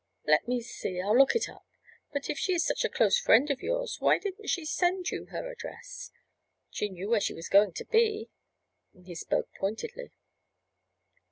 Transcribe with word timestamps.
"Let 0.25 0.47
me 0.47 0.61
see, 0.61 0.99
I'll 0.99 1.15
look 1.15 1.35
it 1.35 1.47
up—but 1.47 2.27
if 2.27 2.39
she 2.39 2.55
is 2.55 2.65
such 2.65 2.83
a 2.83 2.89
close 2.89 3.19
friend 3.19 3.51
of 3.51 3.61
yours 3.61 3.97
why 3.99 4.17
didn't 4.17 4.49
she 4.49 4.65
send 4.65 5.11
you 5.11 5.25
her 5.25 5.47
address? 5.51 6.09
She 6.71 6.89
knew 6.89 7.07
where 7.11 7.21
she 7.21 7.35
was 7.35 7.47
going 7.47 7.73
to 7.73 7.85
be," 7.85 8.31
and 8.95 9.05
he 9.05 9.13
spoke 9.13 9.49
pointedly. 9.59 10.11